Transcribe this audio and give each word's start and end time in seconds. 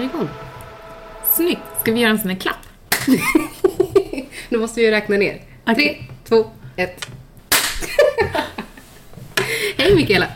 Är 0.00 0.04
igång. 0.04 0.28
Snyggt! 1.36 1.60
Ska 1.80 1.92
vi 1.92 2.00
göra 2.00 2.10
en 2.10 2.18
sån 2.18 2.30
här 2.30 2.36
klapp? 2.36 2.66
Nu 4.48 4.58
måste 4.58 4.80
vi 4.80 4.90
räkna 4.90 5.16
ner. 5.16 5.42
Okej. 5.66 5.74
Tre, 5.74 6.06
två, 6.24 6.50
ett. 6.76 7.06
Hej 9.76 9.94
Mikaela! 9.94 10.26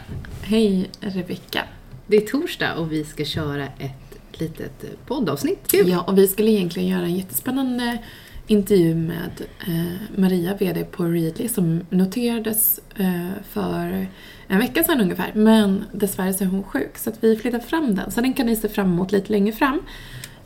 Hej 0.42 0.90
Rebecka. 1.00 1.64
Det 2.06 2.16
är 2.16 2.20
torsdag 2.20 2.74
och 2.74 2.92
vi 2.92 3.04
ska 3.04 3.24
köra 3.24 3.64
ett 3.64 4.40
litet 4.40 5.06
poddavsnitt. 5.06 5.70
Kul! 5.70 5.88
Ja, 5.88 6.00
och 6.00 6.18
vi 6.18 6.28
skulle 6.28 6.50
egentligen 6.50 6.88
göra 6.88 7.02
en 7.02 7.14
jättespännande 7.14 7.98
intervju 8.46 8.94
med 8.94 9.42
eh, 9.66 10.18
Maria, 10.20 10.54
VD 10.54 10.84
på 10.84 11.04
Readly, 11.04 11.48
som 11.48 11.80
noterades 11.90 12.80
eh, 12.96 13.30
för 13.48 14.06
en 14.48 14.58
vecka 14.58 14.84
sedan 14.84 15.00
ungefär. 15.00 15.32
Men 15.34 15.84
dessvärre 15.92 16.34
så 16.34 16.44
är 16.44 16.48
hon 16.48 16.62
sjuk, 16.62 16.98
så 16.98 17.10
att 17.10 17.24
vi 17.24 17.36
flyttar 17.36 17.58
fram 17.58 17.94
den. 17.94 18.10
Så 18.10 18.20
den 18.20 18.32
kan 18.32 18.46
ni 18.46 18.56
se 18.56 18.68
fram 18.68 18.92
emot 18.92 19.12
lite 19.12 19.32
längre 19.32 19.52
fram. 19.52 19.80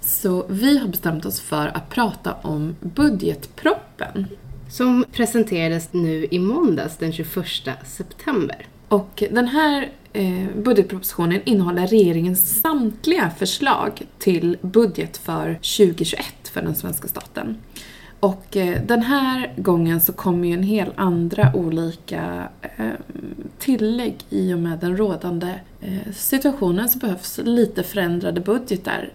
Så 0.01 0.47
vi 0.49 0.79
har 0.79 0.89
bestämt 0.89 1.25
oss 1.25 1.41
för 1.41 1.67
att 1.67 1.91
prata 1.91 2.35
om 2.35 2.77
budgetproppen. 2.81 4.27
Som 4.71 5.05
presenterades 5.13 5.93
nu 5.93 6.27
i 6.31 6.39
måndags 6.39 6.97
den 6.97 7.13
21 7.13 7.47
september. 7.87 8.67
Och 8.89 9.23
den 9.31 9.49
här 9.49 9.89
Eh, 10.19 10.47
budgetpropositionen 10.57 11.41
innehåller 11.45 11.87
regeringens 11.87 12.61
samtliga 12.61 13.31
förslag 13.31 14.03
till 14.19 14.57
budget 14.61 15.17
för 15.17 15.55
2021 15.55 16.25
för 16.53 16.63
den 16.63 16.75
svenska 16.75 17.09
staten. 17.09 17.57
Och 18.21 18.57
eh, 18.57 18.83
den 18.87 19.03
här 19.03 19.53
gången 19.57 20.01
så 20.01 20.13
kommer 20.13 20.49
ju 20.49 20.55
en 20.55 20.63
hel 20.63 20.93
andra 20.97 21.53
olika 21.55 22.49
eh, 22.77 22.87
tillägg 23.59 24.17
i 24.31 24.55
och 24.55 24.59
med 24.59 24.79
den 24.79 24.97
rådande 24.97 25.55
situationen 26.15 26.89
så 26.89 26.99
behövs 26.99 27.41
lite 27.45 27.83
förändrade 27.83 28.41
budgetar 28.41 29.11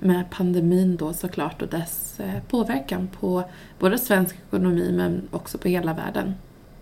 med 0.00 0.30
pandemin 0.30 0.96
då 0.96 1.12
såklart 1.12 1.62
och 1.62 1.68
dess 1.68 2.20
påverkan 2.48 3.08
på 3.20 3.44
både 3.78 3.98
svensk 3.98 4.36
ekonomi 4.48 4.92
men 4.92 5.28
också 5.30 5.58
på 5.58 5.68
hela 5.68 5.94
världen. 5.94 6.34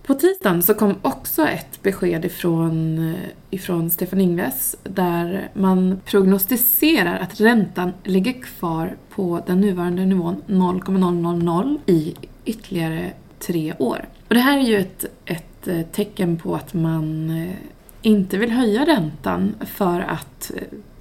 På 0.06 0.14
tisdagen 0.14 0.62
så 0.62 0.74
kom 0.74 0.94
också 1.02 1.48
ett 1.48 1.82
besked 1.82 2.24
ifrån, 2.24 2.98
eh, 3.08 3.28
ifrån 3.50 3.90
Stefan 3.90 4.20
Ingves 4.20 4.76
där 4.82 5.48
man 5.54 6.00
prognostiserar 6.04 7.18
att 7.18 7.40
räntan 7.40 7.92
ligger 8.02 8.32
kvar 8.32 8.96
på 9.10 9.42
den 9.46 9.60
nuvarande 9.60 10.06
nivån 10.06 10.42
0,000 10.46 11.78
i 11.86 12.14
ytterligare 12.44 13.12
tre 13.38 13.74
år. 13.78 14.08
Och 14.28 14.34
det 14.34 14.40
här 14.40 14.58
är 14.58 14.62
ju 14.62 14.76
ett, 14.76 15.04
ett 15.24 15.68
eh, 15.68 15.82
tecken 15.82 16.36
på 16.36 16.54
att 16.54 16.74
man 16.74 17.30
eh, 17.30 17.54
inte 18.02 18.38
vill 18.38 18.50
höja 18.50 18.86
räntan 18.86 19.54
för 19.60 20.00
att 20.00 20.52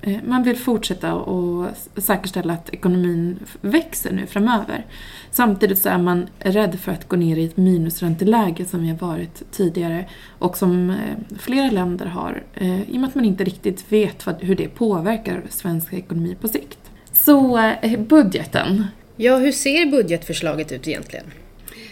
Eh, 0.03 0.17
man 0.23 0.43
vill 0.43 0.57
fortsätta 0.57 1.13
och 1.13 1.67
säkerställa 1.97 2.53
att 2.53 2.69
ekonomin 2.73 3.39
växer 3.61 4.13
nu 4.13 4.25
framöver. 4.25 4.85
Samtidigt 5.31 5.79
så 5.79 5.89
är 5.89 5.97
man 5.97 6.27
rädd 6.39 6.79
för 6.79 6.91
att 6.91 7.07
gå 7.07 7.15
ner 7.15 7.37
i 7.37 7.45
ett 7.45 7.57
minusränteläge 7.57 8.65
som 8.65 8.81
vi 8.81 8.89
har 8.89 8.97
varit 8.97 9.51
tidigare 9.51 10.05
och 10.39 10.57
som 10.57 10.89
eh, 10.89 11.37
flera 11.39 11.69
länder 11.69 12.05
har 12.05 12.43
eh, 12.53 12.81
i 12.81 12.95
och 12.95 13.01
med 13.01 13.07
att 13.07 13.15
man 13.15 13.25
inte 13.25 13.43
riktigt 13.43 13.91
vet 13.91 14.27
hur 14.39 14.55
det 14.55 14.67
påverkar 14.67 15.43
svensk 15.49 15.93
ekonomi 15.93 16.35
på 16.41 16.47
sikt. 16.47 16.79
Så 17.11 17.71
budgeten. 17.97 18.87
Ja, 19.15 19.37
hur 19.37 19.51
ser 19.51 19.91
budgetförslaget 19.91 20.71
ut 20.71 20.87
egentligen? 20.87 21.25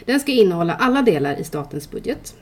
Den 0.06 0.20
ska 0.20 0.32
innehålla 0.32 0.76
alla 0.76 1.02
delar 1.02 1.40
i 1.40 1.44
statens 1.44 1.92
budget. 1.92 2.36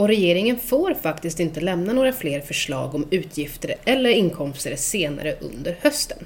Och 0.00 0.08
regeringen 0.08 0.58
får 0.58 0.94
faktiskt 0.94 1.40
inte 1.40 1.60
lämna 1.60 1.92
några 1.92 2.12
fler 2.12 2.40
förslag 2.40 2.94
om 2.94 3.06
utgifter 3.10 3.74
eller 3.84 4.10
inkomster 4.10 4.76
senare 4.76 5.34
under 5.40 5.76
hösten. 5.80 6.18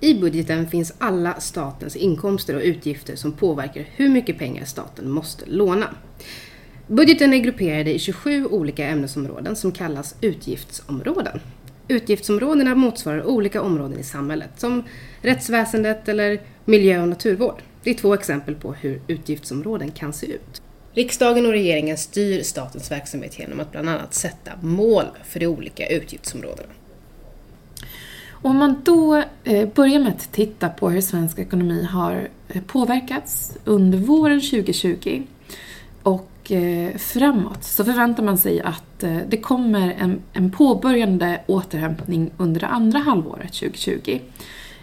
I 0.00 0.14
budgeten 0.14 0.68
finns 0.68 0.94
alla 0.98 1.40
statens 1.40 1.96
inkomster 1.96 2.56
och 2.56 2.62
utgifter 2.62 3.16
som 3.16 3.32
påverkar 3.32 3.84
hur 3.96 4.08
mycket 4.08 4.38
pengar 4.38 4.64
staten 4.64 5.10
måste 5.10 5.44
låna. 5.46 5.94
Budgeten 6.86 7.34
är 7.34 7.38
grupperad 7.38 7.88
i 7.88 7.98
27 7.98 8.46
olika 8.46 8.86
ämnesområden 8.88 9.56
som 9.56 9.72
kallas 9.72 10.14
utgiftsområden. 10.20 11.40
Utgiftsområdena 11.88 12.74
motsvarar 12.74 13.26
olika 13.26 13.62
områden 13.62 13.98
i 13.98 14.04
samhället 14.04 14.50
som 14.56 14.84
rättsväsendet 15.22 16.08
eller 16.08 16.40
miljö 16.64 17.02
och 17.02 17.08
naturvård. 17.08 17.62
Det 17.82 17.90
är 17.90 17.94
två 17.94 18.14
exempel 18.14 18.54
på 18.54 18.72
hur 18.72 19.00
utgiftsområden 19.06 19.90
kan 19.90 20.12
se 20.12 20.26
ut. 20.26 20.62
Riksdagen 20.96 21.46
och 21.46 21.52
regeringen 21.52 21.96
styr 21.96 22.42
statens 22.42 22.90
verksamhet 22.90 23.38
genom 23.38 23.60
att 23.60 23.72
bland 23.72 23.88
annat 23.88 24.14
sätta 24.14 24.52
mål 24.60 25.04
för 25.24 25.40
de 25.40 25.46
olika 25.46 25.86
utgiftsområdena. 25.86 26.68
Om 28.30 28.56
man 28.56 28.82
då 28.84 29.22
eh, 29.44 29.68
börjar 29.68 29.98
med 29.98 30.08
att 30.08 30.32
titta 30.32 30.68
på 30.68 30.90
hur 30.90 31.00
svensk 31.00 31.38
ekonomi 31.38 31.88
har 31.90 32.28
eh, 32.48 32.62
påverkats 32.62 33.56
under 33.64 33.98
våren 33.98 34.40
2020 34.40 35.22
och 36.02 36.52
eh, 36.52 36.96
framåt 36.96 37.64
så 37.64 37.84
förväntar 37.84 38.22
man 38.22 38.38
sig 38.38 38.60
att 38.60 39.04
det 39.28 39.40
kommer 39.42 39.94
en, 39.98 40.22
en 40.32 40.50
påbörjande 40.50 41.40
återhämtning 41.46 42.30
under 42.36 42.60
det 42.60 42.66
andra 42.66 42.98
halvåret 42.98 43.52
2020. 43.52 44.18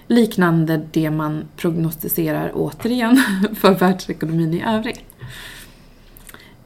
Liknande 0.07 0.81
det 0.91 1.12
man 1.12 1.46
prognostiserar 1.57 2.52
återigen 2.56 3.22
för 3.56 3.72
världsekonomin 3.72 4.53
i 4.53 4.63
övrigt. 4.68 5.12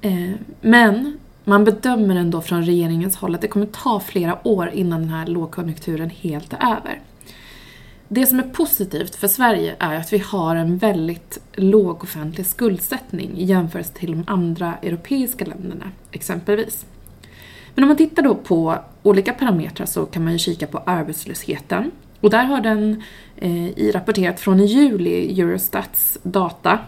Eh, 0.02 0.32
men 0.62 1.18
man 1.44 1.64
bedömer 1.64 2.16
ändå 2.16 2.42
från 2.42 2.64
regeringens 2.64 3.16
håll 3.16 3.36
att 3.36 3.42
det 3.42 3.48
kommer 3.48 3.66
ta 3.66 4.00
flera 4.00 4.48
år 4.48 4.70
innan 4.74 5.02
den 5.02 5.10
här 5.10 5.28
lågkonjunkturen 5.28 6.10
helt 6.10 6.54
är 6.54 6.58
över. 6.58 7.02
Det 8.08 8.26
som 8.26 8.40
är 8.40 8.44
positivt 8.44 9.16
för 9.16 9.28
Sverige 9.28 9.76
är 9.80 9.96
att 9.96 10.14
vi 10.14 10.18
har 10.18 10.56
en 10.56 10.78
väldigt 10.78 11.40
låg 11.54 12.04
offentlig 12.04 12.46
skuldsättning 12.46 13.38
i 13.38 13.44
jämförelse 13.44 13.94
till 13.94 14.12
de 14.12 14.24
andra 14.28 14.74
europeiska 14.82 15.46
länderna, 15.46 15.92
exempelvis. 16.12 16.86
Men 17.76 17.84
om 17.84 17.88
man 17.88 17.98
tittar 17.98 18.24
då 18.24 18.36
på 18.36 18.78
olika 19.04 19.34
parametrar 19.34 19.86
så 19.86 20.06
kan 20.06 20.24
man 20.24 20.34
ju 20.34 20.40
kika 20.40 20.68
på 20.68 20.78
arbetslösheten. 20.78 21.92
Och 22.22 22.30
där 22.30 22.44
har 22.44 22.62
den 22.62 23.04
eh, 23.36 23.68
i 23.68 23.92
rapporterat 23.92 24.40
från 24.40 24.60
i 24.60 24.66
juli, 24.66 25.42
Eurostats 25.42 26.18
data, 26.24 26.80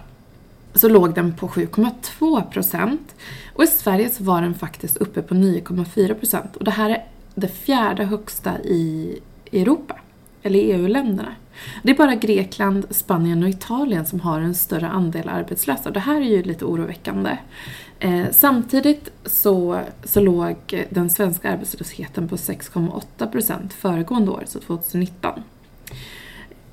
så 0.80 0.90
låg 0.90 1.14
den 1.14 1.34
på 1.36 1.48
7,2 1.48 2.50
procent. 2.50 3.16
Och 3.54 3.64
i 3.64 3.68
Sverige 3.68 4.10
så 4.10 4.24
var 4.24 4.42
den 4.42 4.54
faktiskt 4.54 4.98
uppe 4.98 5.22
på 5.22 5.34
9,4 5.34 6.14
procent. 6.14 6.56
Och 6.56 6.64
det 6.64 6.72
här 6.72 6.90
är 6.90 7.06
det 7.36 7.48
fjärde 7.48 8.06
högsta 8.06 8.60
i 8.60 9.20
Europa, 9.52 9.96
eller 10.44 10.60
i 10.60 10.72
EU-länderna. 10.72 11.36
Det 11.84 11.92
är 11.92 11.96
bara 11.96 12.16
Grekland, 12.16 12.86
Spanien 12.90 13.44
och 13.44 13.50
Italien 13.50 14.06
som 14.06 14.20
har 14.20 14.42
en 14.42 14.56
större 14.56 14.88
andel 14.88 15.30
arbetslösa. 15.30 15.90
Och 15.90 15.94
det 15.94 16.00
här 16.00 16.22
är 16.22 16.26
ju 16.26 16.44
lite 16.44 16.66
oroväckande. 16.66 17.38
Eh, 18.00 18.26
samtidigt 18.32 19.10
så, 19.26 19.80
så 20.04 20.20
låg 20.20 20.86
den 20.90 21.10
svenska 21.10 21.52
arbetslösheten 21.52 22.28
på 22.28 22.36
6,8 22.36 23.32
procent 23.32 23.74
föregående 23.74 24.32
år, 24.32 24.44
så 24.48 24.60
2019. 24.60 25.44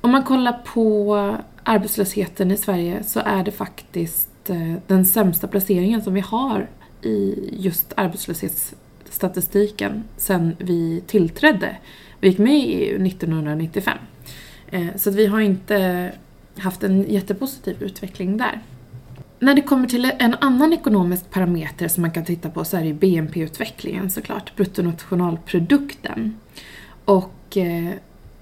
Om 0.01 0.11
man 0.11 0.23
kollar 0.23 0.53
på 0.73 1.37
arbetslösheten 1.67 2.51
i 2.51 2.57
Sverige 2.57 3.03
så 3.03 3.19
är 3.19 3.43
det 3.43 3.51
faktiskt 3.51 4.49
eh, 4.49 4.73
den 4.87 5.05
sämsta 5.05 5.47
placeringen 5.47 6.01
som 6.01 6.13
vi 6.13 6.19
har 6.19 6.67
i 7.01 7.49
just 7.51 7.93
arbetslöshetsstatistiken 7.97 10.03
sen 10.17 10.55
vi 10.59 11.03
tillträdde 11.07 11.77
och 12.17 12.23
gick 12.23 12.37
med 12.37 12.57
i 12.57 12.73
EU 12.73 13.07
1995. 13.07 13.97
Eh, 14.71 14.87
så 14.95 15.09
att 15.09 15.15
vi 15.15 15.25
har 15.25 15.39
inte 15.39 16.11
haft 16.57 16.83
en 16.83 17.09
jättepositiv 17.09 17.83
utveckling 17.83 18.37
där. 18.37 18.61
När 19.39 19.53
det 19.53 19.61
kommer 19.61 19.87
till 19.87 20.11
en 20.19 20.33
annan 20.33 20.73
ekonomisk 20.73 21.29
parameter 21.29 21.87
som 21.87 22.01
man 22.01 22.11
kan 22.11 22.25
titta 22.25 22.49
på 22.49 22.65
så 22.65 22.77
är 22.77 22.83
det 22.83 22.93
BNP-utvecklingen 22.93 24.09
såklart, 24.09 24.55
bruttonationalprodukten. 24.55 26.37
Och 27.05 27.57
eh, 27.57 27.91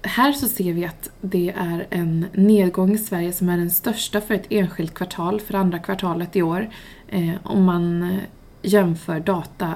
här 0.06 0.32
så 0.32 0.48
ser 0.48 0.72
vi 0.72 0.84
att 0.84 1.10
det 1.20 1.54
är 1.56 1.86
en 1.90 2.26
nedgång 2.32 2.94
i 2.94 2.98
Sverige 2.98 3.32
som 3.32 3.48
är 3.48 3.58
den 3.58 3.70
största 3.70 4.20
för 4.20 4.34
ett 4.34 4.46
enskilt 4.50 4.94
kvartal, 4.94 5.40
för 5.40 5.54
andra 5.54 5.78
kvartalet 5.78 6.36
i 6.36 6.42
år, 6.42 6.70
eh, 7.08 7.34
om 7.42 7.64
man 7.64 8.02
eh, 8.02 8.18
jämför 8.62 9.20
data 9.20 9.74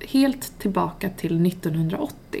helt 0.00 0.58
tillbaka 0.58 1.10
till 1.10 1.46
1980. 1.46 2.40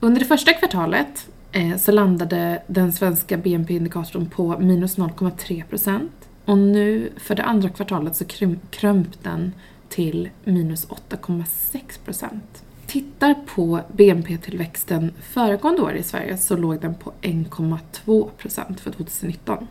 Under 0.00 0.20
det 0.20 0.26
första 0.26 0.52
kvartalet 0.52 1.28
eh, 1.52 1.76
så 1.76 1.92
landade 1.92 2.62
den 2.66 2.92
svenska 2.92 3.36
BNP-indikatorn 3.36 4.26
på 4.26 4.58
minus 4.58 4.98
0,3 4.98 5.64
procent. 5.64 6.28
Och 6.44 6.58
nu 6.58 7.10
för 7.16 7.34
det 7.34 7.42
andra 7.42 7.68
kvartalet 7.68 8.16
så 8.16 8.24
krymp, 8.24 8.70
krömp 8.70 9.22
den 9.22 9.52
till 9.88 10.28
minus 10.44 10.88
8,6 10.88 12.04
procent 12.04 12.62
tittar 12.94 13.34
på 13.34 13.80
BNP-tillväxten 13.92 15.12
föregående 15.20 15.82
år 15.82 15.94
i 15.94 16.02
Sverige 16.02 16.36
så 16.36 16.56
låg 16.56 16.80
den 16.80 16.94
på 16.94 17.12
1,2 17.22 18.30
procent 18.38 18.80
för 18.80 18.90
2019. 18.90 19.66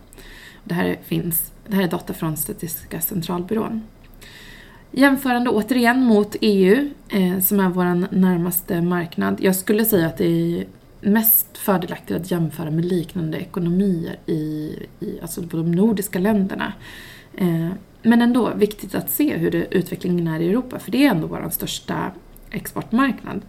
Det 0.64 0.74
här, 0.74 0.98
finns, 1.04 1.52
det 1.68 1.76
här 1.76 1.84
är 1.84 1.88
data 1.88 2.14
från 2.14 2.38
Statistiska 2.38 3.02
centralbyrån. 3.02 3.82
Jämförande 4.92 5.50
återigen 5.50 6.04
mot 6.04 6.36
EU, 6.42 6.90
eh, 7.10 7.40
som 7.40 7.60
är 7.60 7.70
vår 7.70 8.16
närmaste 8.16 8.82
marknad. 8.82 9.38
Jag 9.42 9.56
skulle 9.56 9.86
säga 9.86 10.08
att 10.08 10.18
det 10.18 10.26
är 10.26 10.68
mest 11.02 11.58
fördelaktigt 11.58 12.20
att 12.20 12.32
jämföra 12.32 12.72
med 12.72 12.86
liknande 12.86 13.38
ekonomier 13.38 14.20
i, 14.26 14.76
i 15.00 15.20
alltså 15.22 15.42
de 15.42 15.72
nordiska 15.72 16.20
länderna. 16.20 16.74
Eh, 17.36 17.70
men 18.02 18.22
ändå 18.22 18.54
viktigt 18.56 18.96
att 18.96 19.10
se 19.10 19.38
hur 19.38 19.52
det, 19.52 19.76
utvecklingen 19.76 20.28
är 20.28 20.40
i 20.40 20.50
Europa, 20.50 20.80
för 20.80 20.92
det 20.92 21.06
är 21.06 21.12
ändå 21.12 21.28
vår 21.28 21.50
största 21.52 22.12
exportmarknad. 22.54 23.42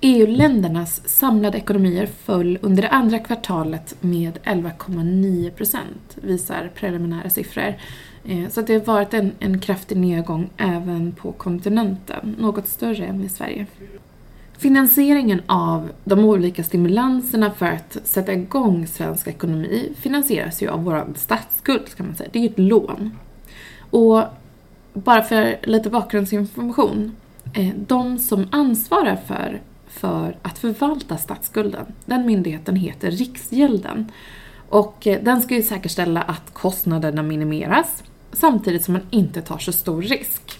EU-ländernas 0.00 1.08
samlade 1.08 1.58
ekonomier 1.58 2.06
föll 2.06 2.58
under 2.62 2.82
det 2.82 2.88
andra 2.88 3.18
kvartalet 3.18 3.96
med 4.00 4.38
11,9 4.44 5.50
procent, 5.50 6.16
visar 6.22 6.70
preliminära 6.74 7.30
siffror. 7.30 7.74
Eh, 8.24 8.48
så 8.48 8.62
det 8.62 8.74
har 8.74 8.94
varit 8.94 9.14
en, 9.14 9.32
en 9.38 9.60
kraftig 9.60 9.98
nedgång 9.98 10.50
även 10.56 11.12
på 11.12 11.32
kontinenten, 11.32 12.36
något 12.38 12.68
större 12.68 13.06
än 13.06 13.24
i 13.24 13.28
Sverige. 13.28 13.66
Finansieringen 14.58 15.42
av 15.46 15.90
de 16.04 16.24
olika 16.24 16.64
stimulanserna 16.64 17.50
för 17.50 17.66
att 17.66 17.96
sätta 18.04 18.32
igång 18.32 18.86
svensk 18.86 19.26
ekonomi 19.26 19.92
finansieras 19.96 20.62
ju 20.62 20.68
av 20.68 20.84
vår 20.84 21.06
statsskuld, 21.16 21.94
kan 21.96 22.06
man 22.06 22.16
säga. 22.16 22.30
Det 22.32 22.38
är 22.38 22.42
ju 22.42 22.48
ett 22.48 22.58
lån. 22.58 23.10
Och 23.90 24.22
bara 24.92 25.22
för 25.22 25.56
lite 25.62 25.90
bakgrundsinformation. 25.90 27.16
Eh, 27.52 27.74
de 27.74 28.18
som 28.18 28.48
ansvarar 28.50 29.16
för, 29.16 29.62
för 29.86 30.36
att 30.42 30.58
förvalta 30.58 31.16
statsskulden, 31.16 31.86
den 32.04 32.26
myndigheten 32.26 32.76
heter 32.76 33.10
Riksgälden. 33.10 34.12
Och 34.68 35.06
eh, 35.06 35.22
den 35.22 35.42
ska 35.42 35.54
ju 35.54 35.62
säkerställa 35.62 36.22
att 36.22 36.54
kostnaderna 36.54 37.22
minimeras 37.22 38.02
samtidigt 38.32 38.84
som 38.84 38.94
man 38.94 39.06
inte 39.10 39.42
tar 39.42 39.58
så 39.58 39.72
stor 39.72 40.02
risk. 40.02 40.58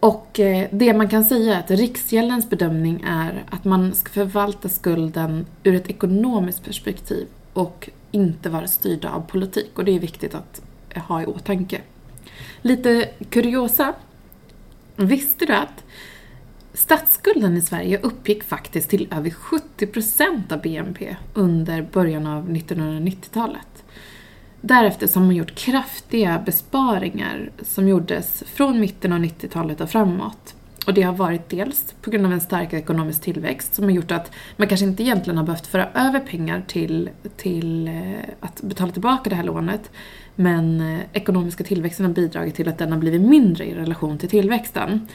Och 0.00 0.40
eh, 0.40 0.68
det 0.72 0.94
man 0.94 1.08
kan 1.08 1.24
säga 1.24 1.54
är 1.54 1.60
att 1.60 1.70
Riksgäldens 1.70 2.50
bedömning 2.50 3.04
är 3.06 3.44
att 3.50 3.64
man 3.64 3.94
ska 3.94 4.10
förvalta 4.10 4.68
skulden 4.68 5.46
ur 5.62 5.74
ett 5.74 5.90
ekonomiskt 5.90 6.64
perspektiv 6.64 7.26
och 7.52 7.90
inte 8.10 8.50
vara 8.50 8.66
styrda 8.66 9.10
av 9.10 9.20
politik. 9.20 9.70
Och 9.78 9.84
det 9.84 9.92
är 9.92 9.98
viktigt 9.98 10.34
att 10.34 10.62
ha 10.96 11.22
i 11.22 11.26
åtanke. 11.26 11.80
Lite 12.62 13.08
kuriosa. 13.30 13.94
Visste 14.96 15.46
du 15.46 15.52
att 15.52 15.84
statsskulden 16.72 17.56
i 17.56 17.60
Sverige 17.60 17.98
uppgick 17.98 18.44
faktiskt 18.44 18.90
till 18.90 19.08
över 19.10 19.30
70% 19.30 20.52
av 20.52 20.62
BNP 20.62 21.16
under 21.34 21.82
början 21.82 22.26
av 22.26 22.50
1990-talet. 22.50 23.84
Därefter 24.60 25.06
så 25.06 25.18
har 25.18 25.26
man 25.26 25.36
gjort 25.36 25.54
kraftiga 25.54 26.42
besparingar 26.46 27.50
som 27.62 27.88
gjordes 27.88 28.44
från 28.46 28.80
mitten 28.80 29.12
av 29.12 29.18
90-talet 29.18 29.80
och 29.80 29.90
framåt. 29.90 30.54
Och 30.86 30.94
det 30.94 31.02
har 31.02 31.12
varit 31.12 31.48
dels 31.48 31.94
på 32.02 32.10
grund 32.10 32.26
av 32.26 32.32
en 32.32 32.40
stark 32.40 32.72
ekonomisk 32.72 33.22
tillväxt 33.22 33.74
som 33.74 33.84
har 33.84 33.90
gjort 33.90 34.10
att 34.10 34.32
man 34.56 34.68
kanske 34.68 34.86
inte 34.86 35.02
egentligen 35.02 35.38
har 35.38 35.44
behövt 35.44 35.66
föra 35.66 35.88
över 35.94 36.20
pengar 36.20 36.64
till, 36.66 37.10
till 37.36 37.88
eh, 37.88 37.94
att 38.40 38.62
betala 38.62 38.92
tillbaka 38.92 39.30
det 39.30 39.36
här 39.36 39.44
lånet. 39.44 39.90
Men 40.36 40.80
eh, 40.80 41.00
ekonomiska 41.12 41.64
tillväxten 41.64 42.06
har 42.06 42.12
bidragit 42.12 42.54
till 42.54 42.68
att 42.68 42.78
den 42.78 42.92
har 42.92 42.98
blivit 42.98 43.20
mindre 43.20 43.64
i 43.66 43.74
relation 43.74 44.18
till 44.18 44.28
tillväxten. 44.28 45.08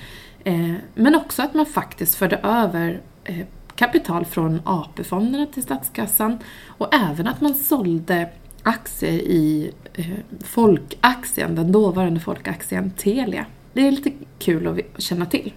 Eh, 0.44 0.74
men 0.95 1.16
också 1.16 1.42
att 1.42 1.54
man 1.54 1.66
faktiskt 1.66 2.16
förde 2.16 2.36
över 2.44 3.01
eh, 3.24 3.45
kapital 3.75 4.25
från 4.25 4.62
AP-fonderna 4.66 5.45
till 5.45 5.63
statskassan 5.63 6.38
och 6.68 6.94
även 6.94 7.27
att 7.27 7.42
man 7.42 7.54
sålde 7.54 8.30
aktier 8.63 9.12
i 9.12 9.71
eh, 9.94 10.06
folkaktien, 10.44 11.56
den 11.56 11.71
dåvarande 11.71 12.19
folkaktien 12.19 12.92
Telia. 12.92 13.45
Det 13.74 13.88
är 13.88 13.92
lite 13.92 14.12
kul 14.39 14.68
att 14.68 15.01
känna 15.01 15.25
till. 15.25 15.54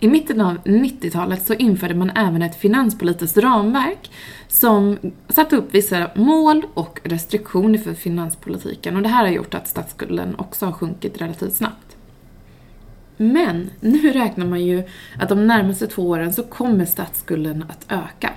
I 0.00 0.08
mitten 0.08 0.40
av 0.40 0.58
90-talet 0.64 1.46
så 1.46 1.54
införde 1.54 1.94
man 1.94 2.10
även 2.10 2.42
ett 2.42 2.56
finanspolitiskt 2.56 3.38
ramverk 3.38 4.10
som 4.48 4.98
satte 5.28 5.56
upp 5.56 5.74
vissa 5.74 6.10
mål 6.14 6.66
och 6.74 7.00
restriktioner 7.04 7.78
för 7.78 7.94
finanspolitiken 7.94 8.96
och 8.96 9.02
det 9.02 9.08
här 9.08 9.24
har 9.24 9.32
gjort 9.32 9.54
att 9.54 9.68
statsskulden 9.68 10.34
också 10.34 10.66
har 10.66 10.72
sjunkit 10.72 11.20
relativt 11.20 11.52
snabbt. 11.52 11.96
Men 13.16 13.70
nu 13.80 14.12
räknar 14.12 14.46
man 14.46 14.64
ju 14.64 14.82
att 15.18 15.28
de 15.28 15.46
närmaste 15.46 15.86
två 15.86 16.08
åren 16.08 16.32
så 16.32 16.42
kommer 16.42 16.84
statsskulden 16.84 17.64
att 17.68 17.86
öka. 17.88 18.32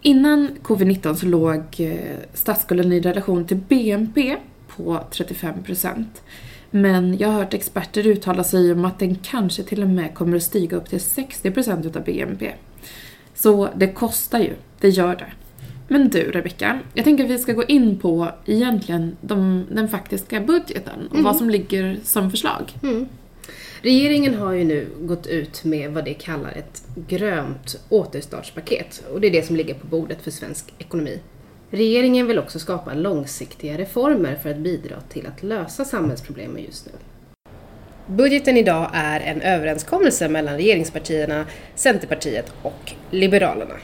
Innan 0.00 0.50
covid-19 0.62 1.14
så 1.14 1.26
låg 1.26 1.62
eh, 1.78 2.16
statsskulden 2.34 2.92
i 2.92 3.00
relation 3.00 3.44
till 3.44 3.56
BNP 3.56 4.36
på 4.76 5.00
35 5.10 5.54
men 6.74 7.18
jag 7.18 7.28
har 7.28 7.34
hört 7.34 7.54
experter 7.54 8.06
uttala 8.06 8.44
sig 8.44 8.72
om 8.72 8.84
att 8.84 8.98
den 8.98 9.14
kanske 9.14 9.62
till 9.62 9.82
och 9.82 9.88
med 9.88 10.14
kommer 10.14 10.36
att 10.36 10.42
stiga 10.42 10.76
upp 10.76 10.88
till 10.88 10.98
60% 10.98 11.86
utav 11.86 12.04
BNP. 12.04 12.52
Så 13.34 13.68
det 13.76 13.88
kostar 13.88 14.38
ju, 14.38 14.52
det 14.80 14.88
gör 14.88 15.16
det. 15.16 15.32
Men 15.88 16.08
du 16.08 16.30
Rebecka, 16.30 16.80
jag 16.94 17.04
tänker 17.04 17.24
att 17.24 17.30
vi 17.30 17.38
ska 17.38 17.52
gå 17.52 17.64
in 17.64 17.98
på 17.98 18.28
egentligen 18.46 19.16
de, 19.20 19.66
den 19.70 19.88
faktiska 19.88 20.40
budgeten 20.40 21.06
och 21.06 21.14
mm. 21.14 21.24
vad 21.24 21.36
som 21.36 21.50
ligger 21.50 21.98
som 22.04 22.30
förslag. 22.30 22.72
Mm. 22.82 23.08
Regeringen 23.82 24.34
har 24.34 24.52
ju 24.52 24.64
nu 24.64 24.88
gått 25.00 25.26
ut 25.26 25.64
med 25.64 25.92
vad 25.92 26.04
det 26.04 26.14
kallar 26.14 26.52
ett 26.52 26.86
grönt 27.08 27.80
återstartspaket 27.88 29.04
och 29.12 29.20
det 29.20 29.26
är 29.26 29.32
det 29.32 29.46
som 29.46 29.56
ligger 29.56 29.74
på 29.74 29.86
bordet 29.86 30.22
för 30.22 30.30
svensk 30.30 30.74
ekonomi. 30.78 31.20
Regeringen 31.74 32.26
vill 32.26 32.38
också 32.38 32.58
skapa 32.58 32.94
långsiktiga 32.94 33.78
reformer 33.78 34.36
för 34.42 34.50
att 34.50 34.56
bidra 34.56 35.00
till 35.08 35.26
att 35.26 35.42
lösa 35.42 35.84
samhällsproblemen 35.84 36.62
just 36.62 36.86
nu. 36.86 36.92
Budgeten 38.06 38.56
idag 38.56 38.90
är 38.92 39.20
en 39.20 39.40
överenskommelse 39.40 40.28
mellan 40.28 40.54
regeringspartierna, 40.54 41.46
Centerpartiet 41.74 42.52
och 42.62 42.92
Liberalerna. 43.10 43.74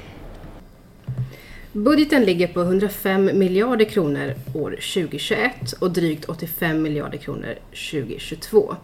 Budgeten 1.73 2.25
ligger 2.25 2.47
på 2.47 2.61
105 2.61 3.31
miljarder 3.35 3.85
kronor 3.85 4.35
år 4.55 4.71
2021 4.71 5.73
och 5.79 5.91
drygt 5.91 6.25
85 6.25 6.83
miljarder 6.83 7.19
kronor 7.19 7.55
2022. 7.71 8.77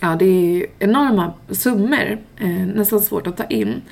Ja, 0.00 0.16
det 0.18 0.24
är 0.24 0.66
enorma 0.78 1.32
summor, 1.50 2.18
eh, 2.40 2.48
nästan 2.48 3.00
svårt 3.00 3.26
att 3.26 3.36
ta 3.36 3.44
in. 3.44 3.82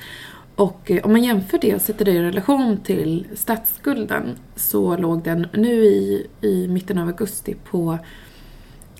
Och 0.55 0.91
eh, 0.91 1.05
om 1.05 1.11
man 1.11 1.23
jämför 1.23 1.57
det 1.57 1.75
och 1.75 1.81
sätter 1.81 2.05
det 2.05 2.11
i 2.11 2.21
relation 2.21 2.77
till 2.77 3.27
statsskulden 3.35 4.23
så 4.55 4.97
låg 4.97 5.23
den 5.23 5.47
nu 5.53 5.83
i, 5.83 6.27
i 6.41 6.67
mitten 6.67 6.97
av 6.97 7.07
augusti 7.07 7.55
på 7.69 7.97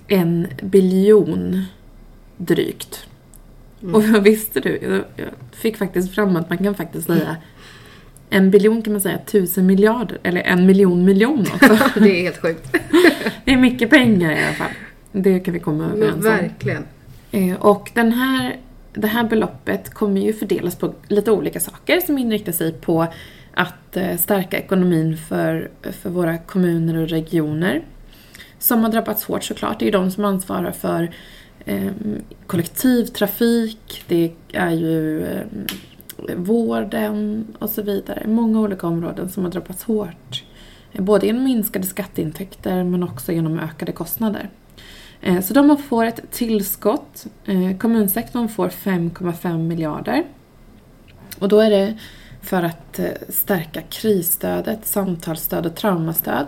en 0.08 0.46
biljon 0.62 1.64
drygt. 2.36 3.06
Mm. 3.82 3.94
Och 3.94 4.04
vad 4.04 4.22
visste 4.22 4.60
du? 4.60 5.02
Jag 5.16 5.28
fick 5.52 5.76
faktiskt 5.76 6.14
fram 6.14 6.36
att 6.36 6.48
man 6.48 6.58
kan 6.58 6.74
faktiskt 6.74 7.06
säga 7.06 7.36
en 8.32 8.50
biljon 8.50 8.82
kan 8.82 8.92
man 8.92 9.00
säga 9.00 9.18
tusen 9.26 9.66
miljarder, 9.66 10.18
eller 10.22 10.40
en 10.40 10.66
miljon 10.66 11.04
miljon 11.04 11.40
också. 11.40 11.78
det 12.00 12.20
är 12.20 12.22
helt 12.22 12.42
sjukt. 12.42 12.72
det 13.44 13.52
är 13.52 13.56
mycket 13.56 13.90
pengar 13.90 14.32
i 14.32 14.44
alla 14.44 14.54
fall. 14.54 14.70
Det 15.12 15.40
kan 15.40 15.54
vi 15.54 15.60
komma 15.60 15.84
överens 15.84 16.14
om. 16.14 16.22
Verkligen. 16.22 16.84
Eh, 17.30 17.54
och 17.54 17.90
den 17.94 18.12
här 18.12 18.56
det 18.92 19.06
här 19.06 19.24
beloppet 19.24 19.94
kommer 19.94 20.20
ju 20.20 20.32
fördelas 20.32 20.76
på 20.76 20.94
lite 21.08 21.30
olika 21.30 21.60
saker 21.60 22.00
som 22.00 22.18
inriktar 22.18 22.52
sig 22.52 22.72
på 22.72 23.06
att 23.54 23.96
eh, 23.96 24.16
stärka 24.16 24.58
ekonomin 24.58 25.16
för, 25.16 25.70
för 25.82 26.10
våra 26.10 26.38
kommuner 26.38 27.02
och 27.02 27.08
regioner. 27.08 27.82
Som 28.58 28.84
har 28.84 28.90
drabbats 28.90 29.24
hårt 29.24 29.44
såklart. 29.44 29.78
Det 29.78 29.84
är 29.84 29.86
ju 29.86 29.92
de 29.92 30.10
som 30.10 30.24
ansvarar 30.24 30.72
för 30.72 31.10
eh, 31.64 31.92
kollektivtrafik, 32.46 34.04
det 34.08 34.32
är 34.52 34.70
ju 34.70 35.26
eh, 35.26 35.44
vården 36.36 37.46
och 37.58 37.70
så 37.70 37.82
vidare. 37.82 38.22
Många 38.26 38.60
olika 38.60 38.86
områden 38.86 39.28
som 39.28 39.44
har 39.44 39.50
drabbats 39.50 39.84
hårt. 39.84 40.44
Både 40.92 41.26
genom 41.26 41.44
minskade 41.44 41.86
skatteintäkter 41.86 42.84
men 42.84 43.02
också 43.02 43.32
genom 43.32 43.58
ökade 43.58 43.92
kostnader. 43.92 44.50
Eh, 45.22 45.40
så 45.40 45.54
de 45.54 45.78
får 45.78 46.04
ett 46.04 46.30
tillskott. 46.30 47.26
Eh, 47.44 47.76
kommunsektorn 47.78 48.48
får 48.48 48.68
5,5 48.68 49.58
miljarder. 49.58 50.24
Och 51.38 51.48
då 51.48 51.60
är 51.60 51.70
det 51.70 51.98
för 52.42 52.62
att 52.62 52.98
eh, 52.98 53.06
stärka 53.28 53.82
krisstödet, 53.82 54.86
samtalsstöd 54.86 55.66
och 55.66 55.74
traumastöd 55.74 56.46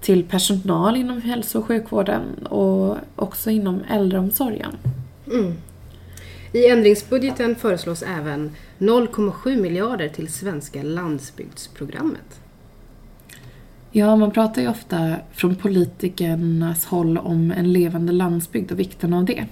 till 0.00 0.24
personal 0.24 0.96
inom 0.96 1.22
hälso 1.22 1.58
och 1.58 1.66
sjukvården 1.66 2.46
och 2.46 2.96
också 3.16 3.50
inom 3.50 3.82
äldreomsorgen. 3.90 4.76
Mm. 5.26 5.54
I 6.52 6.66
ändringsbudgeten 6.66 7.56
föreslås 7.56 8.02
även 8.02 8.56
0,7 8.78 9.60
miljarder 9.60 10.08
till 10.08 10.32
Svenska 10.32 10.82
landsbygdsprogrammet. 10.82 12.39
Ja, 13.92 14.16
man 14.16 14.30
pratar 14.30 14.62
ju 14.62 14.68
ofta 14.68 15.16
från 15.32 15.54
politikernas 15.54 16.84
håll 16.84 17.18
om 17.18 17.50
en 17.50 17.72
levande 17.72 18.12
landsbygd 18.12 18.72
och 18.72 18.78
vikten 18.78 19.12
av 19.12 19.24
det. 19.24 19.46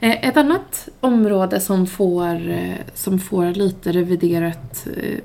Eh, 0.00 0.28
ett 0.28 0.36
annat 0.36 0.88
område 1.00 1.60
som 1.60 1.86
får, 1.86 2.50
eh, 2.50 2.74
som 2.94 3.18
får 3.18 3.46
lite 3.46 3.92
reviderat 3.92 4.88
eh, 4.96 5.18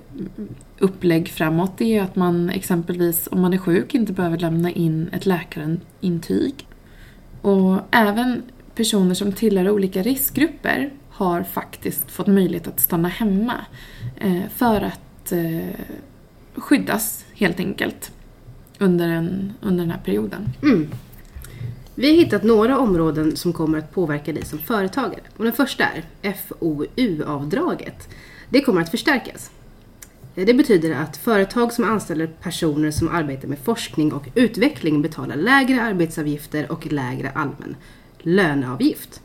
upplägg 0.79 1.29
framåt 1.29 1.81
är 1.81 2.01
att 2.01 2.15
man 2.15 2.49
exempelvis 2.49 3.27
om 3.31 3.41
man 3.41 3.53
är 3.53 3.57
sjuk 3.57 3.95
inte 3.95 4.13
behöver 4.13 4.37
lämna 4.37 4.71
in 4.71 5.09
ett 5.13 5.25
läkarintyg. 5.25 6.67
Och 7.41 7.79
även 7.91 8.41
personer 8.75 9.13
som 9.13 9.31
tillhör 9.31 9.69
olika 9.69 10.01
riskgrupper 10.01 10.93
har 11.09 11.43
faktiskt 11.43 12.11
fått 12.11 12.27
möjlighet 12.27 12.67
att 12.67 12.79
stanna 12.79 13.07
hemma 13.07 13.53
för 14.55 14.81
att 14.81 15.33
skyddas 16.55 17.25
helt 17.35 17.59
enkelt 17.59 18.11
under, 18.83 19.07
en, 19.07 19.53
under 19.61 19.83
den 19.83 19.91
här 19.91 20.01
perioden. 20.05 20.49
Mm. 20.61 20.89
Vi 21.95 22.09
har 22.09 22.17
hittat 22.17 22.43
några 22.43 22.79
områden 22.79 23.35
som 23.35 23.53
kommer 23.53 23.77
att 23.77 23.91
påverka 23.91 24.33
dig 24.33 24.45
som 24.45 24.59
företagare. 24.59 25.21
Och 25.37 25.43
den 25.43 25.53
första 25.53 25.85
är 26.21 26.33
FoU-avdraget. 26.33 28.09
Det 28.49 28.61
kommer 28.61 28.81
att 28.81 28.91
förstärkas. 28.91 29.51
Det 30.35 30.53
betyder 30.53 30.95
att 30.95 31.17
företag 31.17 31.73
som 31.73 31.83
anställer 31.83 32.27
personer 32.27 32.91
som 32.91 33.09
arbetar 33.09 33.47
med 33.47 33.59
forskning 33.59 34.13
och 34.13 34.27
utveckling 34.35 35.01
betalar 35.01 35.35
lägre 35.35 35.81
arbetsavgifter 35.81 36.71
och 36.71 36.91
lägre 36.91 37.29
allmän 37.29 37.75
löneavgift. 38.19 39.21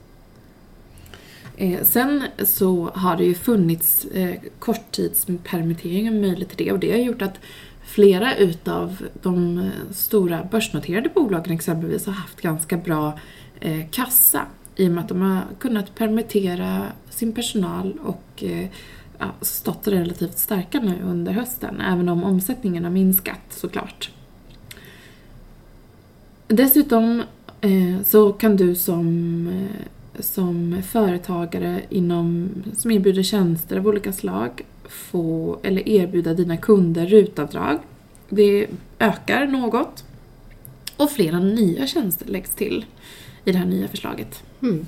Eh, 1.57 1.85
sen 1.85 2.25
så 2.45 2.91
har 2.95 3.17
det 3.17 3.25
ju 3.25 3.35
funnits 3.35 4.05
eh, 4.05 4.35
korttidspermitteringar 4.59 6.13
möjligt 6.13 6.49
till 6.49 6.67
det 6.67 6.73
och 6.73 6.79
det 6.79 6.91
har 6.91 6.99
gjort 6.99 7.23
att 7.23 7.41
flera 7.89 8.37
utav 8.37 9.09
de 9.23 9.59
eh, 9.59 9.65
stora 9.91 10.45
börsnoterade 10.51 11.09
bolagen 11.15 11.55
exempelvis 11.55 12.07
har 12.07 12.13
haft 12.13 12.41
ganska 12.41 12.77
bra 12.77 13.19
eh, 13.61 13.89
kassa 13.91 14.43
i 14.77 14.89
och 14.89 14.93
med 14.93 15.03
att 15.03 15.09
de 15.09 15.21
har 15.23 15.43
kunnat 15.59 15.95
permittera 15.95 16.83
sin 17.11 17.33
personal 17.33 17.99
och 18.05 18.45
eh, 18.45 18.67
stått 19.41 19.89
relativt 19.89 20.39
starka 20.39 20.81
nu 20.81 20.95
under 21.05 21.33
hösten, 21.33 21.81
även 21.81 22.09
om 22.09 22.25
omsättningen 22.25 22.85
har 22.85 22.91
minskat 22.91 23.41
såklart. 23.51 24.11
Dessutom 26.49 27.23
så 28.05 28.33
kan 28.33 28.57
du 28.57 28.75
som, 28.75 29.69
som 30.19 30.83
företagare 30.83 31.83
inom, 31.89 32.51
som 32.77 32.91
erbjuder 32.91 33.23
tjänster 33.23 33.77
av 33.77 33.87
olika 33.87 34.13
slag 34.13 34.65
få, 34.89 35.59
eller 35.63 35.89
erbjuda 35.89 36.35
dina 36.35 36.57
kunder 36.57 37.07
rutavdrag. 37.07 37.79
Det 38.29 38.67
ökar 38.99 39.47
något. 39.47 40.05
Och 40.97 41.11
flera 41.11 41.39
nya 41.39 41.87
tjänster 41.87 42.27
läggs 42.27 42.55
till 42.55 42.85
i 43.45 43.53
det 43.53 43.59
här 43.59 43.67
nya 43.67 43.89
förslaget. 43.89 44.43
Mm. 44.63 44.87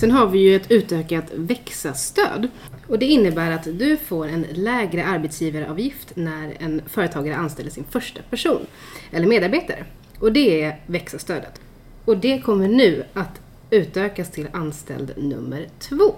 Sen 0.00 0.10
har 0.10 0.26
vi 0.26 0.38
ju 0.38 0.56
ett 0.56 0.70
utökat 0.70 1.24
växa-stöd. 1.34 2.48
Och 2.88 2.98
det 2.98 3.06
innebär 3.06 3.50
att 3.50 3.64
du 3.64 3.96
får 3.96 4.26
en 4.26 4.46
lägre 4.52 5.04
arbetsgivaravgift 5.04 6.12
när 6.16 6.56
en 6.58 6.82
företagare 6.86 7.36
anställer 7.36 7.70
sin 7.70 7.84
första 7.84 8.22
person 8.22 8.66
eller 9.10 9.26
medarbetare. 9.26 9.84
Och 10.18 10.32
det 10.32 10.62
är 10.62 10.80
växa-stödet. 10.86 11.60
Och 12.04 12.16
det 12.16 12.38
kommer 12.38 12.68
nu 12.68 13.04
att 13.12 13.40
utökas 13.70 14.30
till 14.30 14.48
anställd 14.52 15.12
nummer 15.16 15.68
två. 15.78 16.14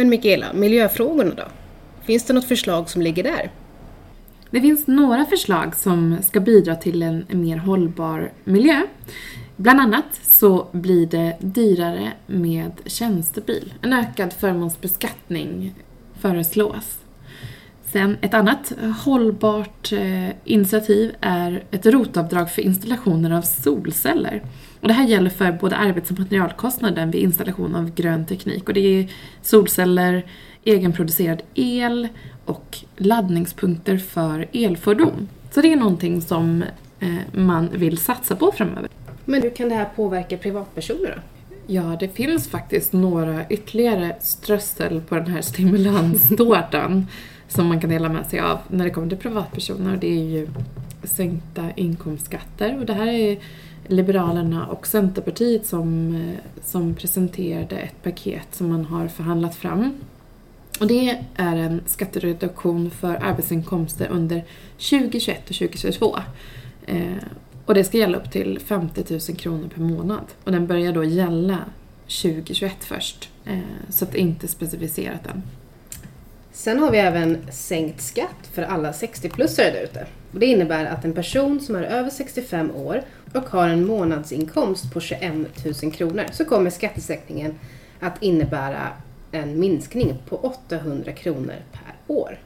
Men 0.00 0.08
Mikaela, 0.08 0.52
miljöfrågorna 0.52 1.34
då? 1.34 1.42
Finns 2.02 2.24
det 2.24 2.32
något 2.32 2.44
förslag 2.44 2.90
som 2.90 3.02
ligger 3.02 3.22
där? 3.22 3.50
Det 4.50 4.60
finns 4.60 4.86
några 4.86 5.24
förslag 5.24 5.76
som 5.76 6.16
ska 6.22 6.40
bidra 6.40 6.76
till 6.76 7.02
en 7.02 7.26
mer 7.28 7.56
hållbar 7.56 8.32
miljö. 8.44 8.80
Bland 9.56 9.80
annat 9.80 10.04
så 10.22 10.66
blir 10.72 11.06
det 11.06 11.36
dyrare 11.40 12.12
med 12.26 12.72
tjänstebil. 12.86 13.74
En 13.82 13.92
ökad 13.92 14.32
förmånsbeskattning 14.32 15.74
föreslås. 16.20 16.98
Sen 17.92 18.16
ett 18.20 18.34
annat 18.34 18.72
hållbart 19.04 19.92
eh, 19.92 20.28
initiativ 20.44 21.14
är 21.20 21.64
ett 21.70 21.86
rotavdrag 21.86 22.50
för 22.50 22.62
installationer 22.62 23.30
av 23.30 23.42
solceller. 23.42 24.42
Och 24.80 24.88
det 24.88 24.94
här 24.94 25.06
gäller 25.06 25.30
för 25.30 25.52
både 25.52 25.76
arbets 25.76 26.10
och 26.10 26.18
materialkostnaden 26.18 27.10
vid 27.10 27.22
installation 27.22 27.74
av 27.74 27.94
grön 27.94 28.26
teknik. 28.26 28.68
Och 28.68 28.74
det 28.74 28.80
är 28.80 29.12
solceller, 29.42 30.26
egenproducerad 30.64 31.42
el 31.54 32.08
och 32.44 32.78
laddningspunkter 32.96 33.98
för 33.98 34.48
elfordon. 34.52 35.28
Så 35.50 35.60
det 35.60 35.72
är 35.72 35.76
någonting 35.76 36.20
som 36.20 36.64
eh, 37.00 37.14
man 37.32 37.68
vill 37.72 37.98
satsa 37.98 38.36
på 38.36 38.52
framöver. 38.52 38.88
Men 39.24 39.42
hur 39.42 39.50
kan 39.50 39.68
det 39.68 39.74
här 39.74 39.88
påverka 39.96 40.36
privatpersoner 40.36 41.14
då? 41.16 41.22
Ja, 41.66 41.96
det 42.00 42.08
finns 42.08 42.48
faktiskt 42.48 42.92
några 42.92 43.48
ytterligare 43.48 44.16
strössel 44.20 45.00
på 45.00 45.14
den 45.14 45.26
här 45.26 45.40
stimulanstårtan 45.40 47.06
som 47.50 47.66
man 47.66 47.80
kan 47.80 47.90
dela 47.90 48.08
med 48.08 48.26
sig 48.26 48.40
av 48.40 48.58
när 48.68 48.84
det 48.84 48.90
kommer 48.90 49.08
till 49.08 49.18
privatpersoner. 49.18 49.92
och 49.94 49.98
Det 49.98 50.06
är 50.06 50.24
ju 50.24 50.48
sänkta 51.02 51.70
inkomstskatter 51.76 52.78
och 52.78 52.86
det 52.86 52.92
här 52.92 53.06
är 53.06 53.38
Liberalerna 53.86 54.66
och 54.66 54.86
Centerpartiet 54.86 55.66
som, 55.66 56.14
eh, 56.14 56.62
som 56.64 56.94
presenterade 56.94 57.78
ett 57.78 58.02
paket 58.02 58.54
som 58.54 58.68
man 58.68 58.84
har 58.84 59.08
förhandlat 59.08 59.54
fram. 59.54 59.94
Och 60.80 60.86
det 60.86 61.18
är 61.36 61.56
en 61.56 61.80
skattereduktion 61.86 62.90
för 62.90 63.14
arbetsinkomster 63.14 64.08
under 64.08 64.44
2021 64.78 65.50
och 65.50 65.56
2022. 65.56 66.18
Eh, 66.86 67.02
och 67.66 67.74
det 67.74 67.84
ska 67.84 67.98
gälla 67.98 68.18
upp 68.18 68.30
till 68.30 68.58
50 68.58 69.04
000 69.10 69.20
kronor 69.20 69.68
per 69.74 69.80
månad. 69.80 70.24
Och 70.44 70.52
den 70.52 70.66
börjar 70.66 70.92
då 70.92 71.04
gälla 71.04 71.58
2021 72.06 72.76
först. 72.80 73.30
Eh, 73.44 73.58
så 73.88 74.04
att 74.04 74.12
det 74.12 74.18
inte 74.18 74.46
är 74.46 74.48
specificerat 74.48 75.26
än. 75.26 75.42
Sen 76.60 76.78
har 76.78 76.90
vi 76.90 76.98
även 76.98 77.38
sänkt 77.50 78.00
skatt 78.00 78.50
för 78.52 78.62
alla 78.62 78.92
60-plussare 78.92 79.72
där 79.72 79.82
ute. 79.82 80.06
Det 80.32 80.46
innebär 80.46 80.84
att 80.84 81.04
en 81.04 81.12
person 81.12 81.60
som 81.60 81.76
är 81.76 81.82
över 81.82 82.10
65 82.10 82.70
år 82.70 83.02
och 83.34 83.48
har 83.48 83.68
en 83.68 83.86
månadsinkomst 83.86 84.92
på 84.92 85.00
21 85.00 85.32
000 85.82 85.92
kronor 85.92 86.24
så 86.32 86.44
kommer 86.44 86.70
skattesänkningen 86.70 87.58
att 88.00 88.22
innebära 88.22 88.88
en 89.32 89.60
minskning 89.60 90.18
på 90.28 90.36
800 90.36 91.12
kronor 91.12 91.54
per 91.72 92.14
år. 92.14 92.38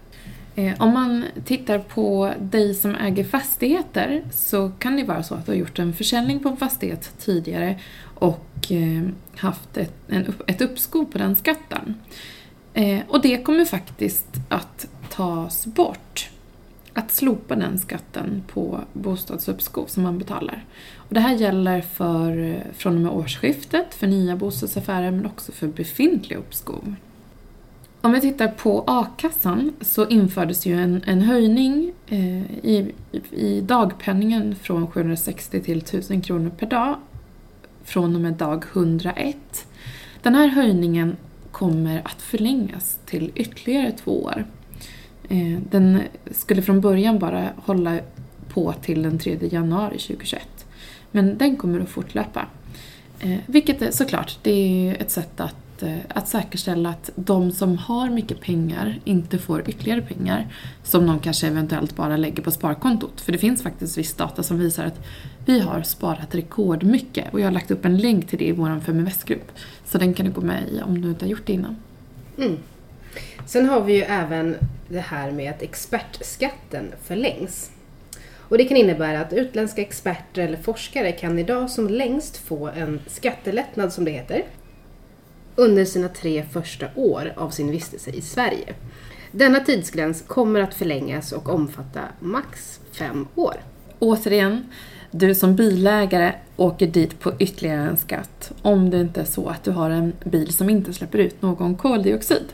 Eh, 0.54 0.82
om 0.82 0.94
man 0.94 1.24
tittar 1.44 1.78
på 1.78 2.32
dig 2.38 2.74
som 2.74 2.94
äger 2.94 3.24
fastigheter 3.24 4.24
så 4.32 4.70
kan 4.78 4.96
det 4.96 5.04
vara 5.04 5.22
så 5.22 5.34
att 5.34 5.46
du 5.46 5.52
har 5.52 5.56
gjort 5.56 5.78
en 5.78 5.92
försäljning 5.92 6.40
på 6.40 6.48
en 6.48 6.56
fastighet 6.56 7.12
tidigare 7.18 7.80
och 8.14 8.72
eh, 8.72 9.02
haft 9.36 9.76
ett, 9.76 9.94
en, 10.08 10.34
ett 10.46 10.60
uppskov 10.60 11.04
på 11.04 11.18
den 11.18 11.36
skatten. 11.36 11.94
Eh, 12.74 13.00
och 13.08 13.20
det 13.22 13.42
kommer 13.42 13.64
faktiskt 13.64 14.28
att 14.48 14.86
tas 15.10 15.66
bort. 15.66 16.30
Att 16.92 17.10
slopa 17.10 17.56
den 17.56 17.78
skatten 17.78 18.42
på 18.46 18.80
bostadsuppskov 18.92 19.86
som 19.86 20.02
man 20.02 20.18
betalar. 20.18 20.64
Och 20.96 21.14
det 21.14 21.20
här 21.20 21.34
gäller 21.34 21.80
för, 21.80 22.38
eh, 22.38 22.72
från 22.76 22.94
och 22.94 23.00
med 23.00 23.12
årsskiftet 23.12 23.94
för 23.94 24.06
nya 24.06 24.36
bostadsaffärer 24.36 25.10
men 25.10 25.26
också 25.26 25.52
för 25.52 25.66
befintliga 25.66 26.38
uppskov. 26.38 26.94
Om 28.00 28.12
vi 28.12 28.20
tittar 28.20 28.48
på 28.48 28.84
a-kassan 28.86 29.72
så 29.80 30.06
infördes 30.06 30.66
ju 30.66 30.80
en, 30.80 31.02
en 31.06 31.20
höjning 31.22 31.92
eh, 32.06 32.42
i, 32.42 32.92
i 33.30 33.60
dagpenningen 33.60 34.54
från 34.54 34.86
760 34.86 35.62
till 35.62 35.78
1000 35.78 36.20
kronor 36.20 36.50
per 36.50 36.66
dag 36.66 36.96
från 37.84 38.14
och 38.14 38.20
med 38.20 38.32
dag 38.32 38.64
101. 38.72 39.66
Den 40.22 40.34
här 40.34 40.48
höjningen 40.48 41.16
kommer 41.54 42.02
att 42.04 42.22
förlängas 42.22 42.98
till 43.06 43.32
ytterligare 43.34 43.92
två 43.92 44.22
år. 44.22 44.44
Eh, 45.28 45.58
den 45.70 46.02
skulle 46.30 46.62
från 46.62 46.80
början 46.80 47.18
bara 47.18 47.48
hålla 47.56 47.98
på 48.48 48.72
till 48.72 49.02
den 49.02 49.18
3 49.18 49.38
januari 49.40 49.98
2021. 49.98 50.66
Men 51.10 51.38
den 51.38 51.56
kommer 51.56 51.80
att 51.80 51.88
fortlöpa. 51.88 52.46
Eh, 53.20 53.38
vilket 53.46 53.82
är, 53.82 53.90
såklart, 53.90 54.38
det 54.42 54.50
är 54.50 55.02
ett 55.02 55.10
sätt 55.10 55.40
att 55.40 55.82
eh, 55.82 55.96
att, 56.08 56.28
säkerställa 56.28 56.88
att 56.88 57.10
de 57.14 57.52
som 57.52 57.78
har 57.78 58.10
mycket 58.10 58.40
pengar 58.40 59.00
inte 59.04 59.38
får 59.38 59.70
ytterligare 59.70 60.02
pengar 60.02 60.46
som 60.82 61.06
de 61.06 61.18
kanske 61.18 61.46
eventuellt 61.46 61.96
bara 61.96 62.16
lägger 62.16 62.42
på 62.42 62.50
sparkontot. 62.50 63.20
För 63.20 63.32
det 63.32 63.38
finns 63.38 63.62
faktiskt 63.62 63.98
viss 63.98 64.14
data 64.14 64.42
som 64.42 64.58
visar 64.58 64.84
att 64.84 65.04
vi 65.46 65.60
har 65.60 65.82
sparat 65.82 66.34
rekordmycket 66.34 67.32
och 67.32 67.40
jag 67.40 67.46
har 67.46 67.52
lagt 67.52 67.70
upp 67.70 67.84
en 67.84 67.98
länk 67.98 68.28
till 68.28 68.38
det 68.38 68.44
i 68.44 68.52
vår 68.52 68.80
Feminvest-grupp. 68.80 69.52
Så 69.84 69.98
den 69.98 70.14
kan 70.14 70.26
du 70.26 70.32
gå 70.32 70.40
med 70.40 70.68
i 70.72 70.82
om 70.82 71.00
du 71.00 71.08
inte 71.08 71.24
har 71.24 71.30
gjort 71.30 71.46
det 71.46 71.52
innan. 71.52 71.76
Mm. 72.38 72.56
Sen 73.46 73.68
har 73.68 73.80
vi 73.80 73.94
ju 73.94 74.02
även 74.02 74.56
det 74.88 75.00
här 75.00 75.30
med 75.30 75.50
att 75.50 75.62
expertskatten 75.62 76.92
förlängs. 77.02 77.70
Och 78.48 78.58
det 78.58 78.64
kan 78.64 78.76
innebära 78.76 79.20
att 79.20 79.32
utländska 79.32 79.82
experter 79.82 80.42
eller 80.42 80.58
forskare 80.58 81.12
kan 81.12 81.38
idag 81.38 81.70
som 81.70 81.88
längst 81.88 82.36
få 82.36 82.68
en 82.68 83.00
skattelättnad 83.06 83.92
som 83.92 84.04
det 84.04 84.10
heter 84.10 84.44
under 85.56 85.84
sina 85.84 86.08
tre 86.08 86.44
första 86.52 86.86
år 86.94 87.32
av 87.36 87.50
sin 87.50 87.70
vistelse 87.70 88.10
i 88.10 88.20
Sverige. 88.20 88.74
Denna 89.32 89.60
tidsgräns 89.60 90.24
kommer 90.26 90.60
att 90.60 90.74
förlängas 90.74 91.32
och 91.32 91.48
omfatta 91.48 92.00
max 92.20 92.80
fem 92.92 93.28
år. 93.34 93.54
Återigen, 93.98 94.66
du 95.16 95.34
som 95.34 95.56
bilägare 95.56 96.32
åker 96.56 96.86
dit 96.86 97.20
på 97.20 97.32
ytterligare 97.38 97.88
en 97.88 97.96
skatt 97.96 98.52
om 98.62 98.90
det 98.90 99.00
inte 99.00 99.20
är 99.20 99.24
så 99.24 99.48
att 99.48 99.64
du 99.64 99.70
har 99.70 99.90
en 99.90 100.12
bil 100.24 100.52
som 100.52 100.70
inte 100.70 100.92
släpper 100.92 101.18
ut 101.18 101.42
någon 101.42 101.74
koldioxid. 101.74 102.44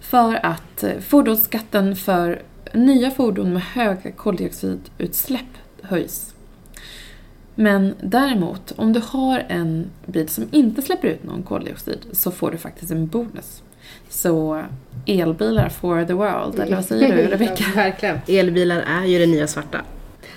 För 0.00 0.46
att 0.46 0.82
eh, 0.82 0.98
fordonsskatten 0.98 1.96
för 1.96 2.42
nya 2.72 3.10
fordon 3.10 3.52
med 3.52 3.62
höga 3.62 4.12
koldioxidutsläpp 4.12 5.58
höjs. 5.82 6.34
Men 7.54 7.94
däremot, 8.00 8.72
om 8.76 8.92
du 8.92 9.02
har 9.06 9.46
en 9.48 9.86
bil 10.06 10.28
som 10.28 10.48
inte 10.50 10.82
släpper 10.82 11.08
ut 11.08 11.24
någon 11.24 11.42
koldioxid 11.42 11.98
så 12.12 12.30
får 12.30 12.50
du 12.50 12.58
faktiskt 12.58 12.90
en 12.90 13.06
bonus. 13.06 13.62
Så 14.08 14.62
elbilar 15.06 15.68
for 15.68 16.04
the 16.04 16.12
world, 16.12 16.58
eller 16.58 16.76
vad 16.76 16.84
säger 16.84 17.16
du 17.16 17.22
Rebecka? 17.32 17.64
verkligen. 17.74 18.18
Elbilar 18.28 18.80
är 18.80 19.04
ju 19.04 19.18
det 19.18 19.26
nya 19.26 19.46
svarta. 19.46 19.80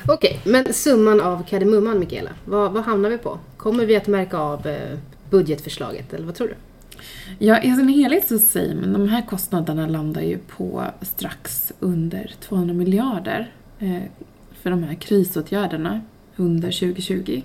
Okej, 0.08 0.40
men 0.46 0.74
summan 0.74 1.22
av 1.22 1.44
kardemumman 1.44 2.00
Mikaela, 2.00 2.30
vad, 2.46 2.72
vad 2.72 2.84
hamnar 2.84 3.10
vi 3.10 3.18
på? 3.18 3.40
Kommer 3.58 3.86
vi 3.86 3.96
att 3.96 4.08
märka 4.08 4.38
av 4.38 4.68
eh, 4.68 4.98
budgetförslaget, 5.30 6.14
eller 6.14 6.26
vad 6.26 6.36
tror 6.36 6.48
du? 6.48 6.56
Ja, 7.40 7.62
i 7.62 7.76
sin 7.76 7.88
helhet 7.88 8.28
så 8.28 8.40
säger 8.40 8.76
man 8.76 8.94
de 8.94 9.10
här 9.10 9.26
kostnaderna 9.26 9.88
landar 9.88 10.22
ju 10.22 10.38
på 10.38 10.86
strax 11.02 11.74
under 11.80 12.34
200 12.40 12.74
miljarder 12.74 13.52
eh, 13.80 14.02
för 14.62 14.70
de 14.70 14.84
här 14.84 14.94
krisåtgärderna 14.94 16.02
under 16.36 16.72
2020. 16.72 17.42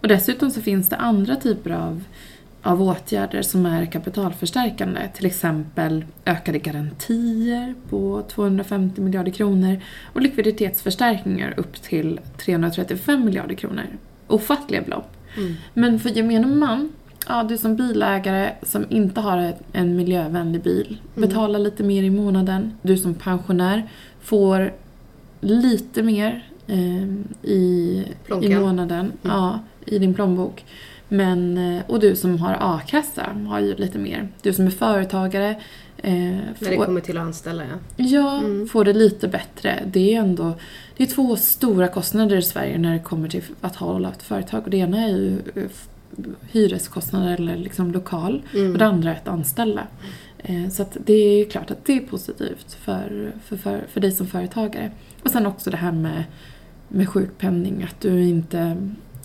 Och 0.00 0.08
dessutom 0.08 0.50
så 0.50 0.60
finns 0.60 0.88
det 0.88 0.96
andra 0.96 1.36
typer 1.36 1.70
av, 1.70 2.04
av 2.62 2.82
åtgärder 2.82 3.42
som 3.42 3.66
är 3.66 3.86
kapitalförstärkande. 3.86 5.00
Till 5.14 5.26
exempel 5.26 6.04
ökade 6.26 6.58
garantier 6.58 7.74
på 7.90 8.22
250 8.28 9.00
miljarder 9.00 9.32
kronor 9.32 9.80
och 10.12 10.20
likviditetsförstärkningar 10.20 11.54
upp 11.56 11.82
till 11.82 12.20
335 12.38 13.24
miljarder 13.24 13.54
kronor. 13.54 13.84
Ofattliga 14.26 14.82
belopp. 14.82 15.16
Mm. 15.36 15.54
Men 15.74 16.00
för 16.00 16.10
gemene 16.10 16.46
man 16.46 16.92
Ja, 17.28 17.42
du 17.42 17.58
som 17.58 17.76
bilägare 17.76 18.52
som 18.62 18.86
inte 18.88 19.20
har 19.20 19.54
en 19.72 19.96
miljövänlig 19.96 20.62
bil 20.62 20.98
mm. 21.16 21.28
betalar 21.28 21.58
lite 21.58 21.82
mer 21.82 22.02
i 22.02 22.10
månaden. 22.10 22.78
Du 22.82 22.96
som 22.96 23.14
pensionär 23.14 23.88
får 24.20 24.72
lite 25.40 26.02
mer 26.02 26.48
eh, 26.66 27.04
i, 27.42 28.04
i 28.42 28.54
månaden. 28.54 29.00
Mm. 29.00 29.36
Ja, 29.36 29.58
i 29.86 29.98
din 29.98 30.14
plånbok. 30.14 30.64
Men, 31.12 31.58
eh, 31.58 31.82
och 31.86 32.00
du 32.00 32.16
som 32.16 32.38
har 32.38 32.56
a-kassa 32.60 33.22
har 33.48 33.60
ju 33.60 33.74
lite 33.74 33.98
mer. 33.98 34.28
Du 34.42 34.52
som 34.52 34.66
är 34.66 34.70
företagare 34.70 35.50
eh, 35.96 36.12
När 36.12 36.70
det 36.70 36.76
kommer 36.76 37.00
till 37.00 37.18
att 37.18 37.24
anställa 37.24 37.62
ja. 37.64 38.04
Ja, 38.04 38.38
mm. 38.38 38.68
får 38.68 38.84
det 38.84 38.92
lite 38.92 39.28
bättre. 39.28 39.82
Det 39.86 40.14
är 40.14 40.20
ändå 40.20 40.54
det 40.96 41.02
är 41.02 41.06
två 41.06 41.36
stora 41.36 41.88
kostnader 41.88 42.36
i 42.36 42.42
Sverige 42.42 42.78
när 42.78 42.92
det 42.92 42.98
kommer 42.98 43.28
till 43.28 43.42
att 43.60 43.76
hålla 43.76 44.10
ett 44.10 44.22
företag. 44.22 44.64
Och 44.64 44.70
det 44.70 44.76
ena 44.76 45.04
är 45.04 45.08
ju 45.08 45.38
eh, 45.54 45.62
hyreskostnader 46.50 47.34
eller 47.34 47.56
liksom 47.56 47.92
lokal 47.92 48.42
mm. 48.54 48.72
och 48.72 48.78
det 48.78 48.86
andra 48.86 49.10
är 49.10 49.16
att 49.16 49.28
anställa. 49.28 49.86
Eh, 50.38 50.68
så 50.68 50.82
att 50.82 50.96
det 51.04 51.12
är 51.12 51.44
klart 51.44 51.70
att 51.70 51.84
det 51.84 51.96
är 51.96 52.00
positivt 52.00 52.72
för, 52.72 53.32
för, 53.44 53.56
för, 53.56 53.84
för 53.88 54.00
dig 54.00 54.12
som 54.12 54.26
företagare. 54.26 54.90
Och 55.22 55.30
sen 55.30 55.46
också 55.46 55.70
det 55.70 55.76
här 55.76 55.92
med, 55.92 56.24
med 56.88 57.08
sjukpenning, 57.08 57.82
att 57.82 58.00
du 58.00 58.24
inte 58.24 58.76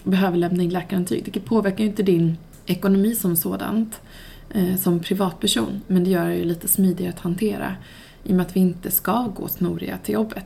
behöver 0.09 0.37
lämna 0.37 0.63
in 0.63 0.69
läkarintyg. 0.69 1.29
Det 1.33 1.39
påverkar 1.39 1.79
ju 1.79 1.89
inte 1.89 2.03
din 2.03 2.37
ekonomi 2.65 3.15
som 3.15 3.35
sådant 3.35 4.01
eh, 4.49 4.75
som 4.75 4.99
privatperson 4.99 5.81
men 5.87 6.03
det 6.03 6.09
gör 6.09 6.27
det 6.27 6.35
ju 6.35 6.43
lite 6.43 6.67
smidigare 6.67 7.13
att 7.13 7.19
hantera 7.19 7.75
i 8.23 8.31
och 8.31 8.35
med 8.35 8.45
att 8.45 8.55
vi 8.55 8.59
inte 8.59 8.91
ska 8.91 9.27
gå 9.35 9.47
snoriga 9.47 9.97
till 9.97 10.13
jobbet. 10.13 10.45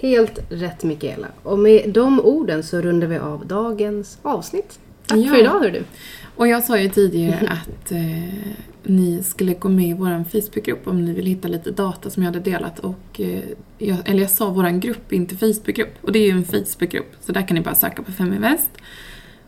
Helt 0.00 0.38
rätt 0.48 0.84
Mikaela. 0.84 1.26
Och 1.42 1.58
med 1.58 1.92
de 1.92 2.20
orden 2.20 2.62
så 2.62 2.80
rundar 2.80 3.06
vi 3.06 3.18
av 3.18 3.46
dagens 3.46 4.18
avsnitt. 4.22 4.78
Tack 5.10 5.18
ja. 5.18 5.30
för 5.30 5.40
idag 5.40 5.60
hör 5.60 5.70
du. 5.70 5.84
Och 6.36 6.48
jag 6.48 6.64
sa 6.64 6.78
ju 6.78 6.88
tidigare 6.88 7.48
att 7.62 7.92
eh, 7.92 8.54
ni 8.82 9.22
skulle 9.22 9.54
gå 9.54 9.68
med 9.68 9.88
i 9.88 9.92
vår 9.92 10.24
Facebookgrupp 10.24 10.86
om 10.86 11.04
ni 11.04 11.12
vill 11.12 11.26
hitta 11.26 11.48
lite 11.48 11.70
data 11.70 12.10
som 12.10 12.22
jag 12.22 12.32
hade 12.32 12.50
delat. 12.50 12.78
Och, 12.78 13.20
eh, 13.20 13.42
jag, 13.78 14.08
eller 14.08 14.20
jag 14.20 14.30
sa 14.30 14.50
vår 14.50 14.80
grupp, 14.80 15.12
inte 15.12 15.36
Facebookgrupp. 15.36 15.94
Och 16.00 16.12
det 16.12 16.18
är 16.18 16.24
ju 16.24 16.30
en 16.30 16.44
Facebookgrupp, 16.44 17.12
så 17.20 17.32
där 17.32 17.48
kan 17.48 17.54
ni 17.54 17.60
bara 17.60 17.74
söka 17.74 18.02
på 18.02 18.12
Feminvest. 18.12 18.70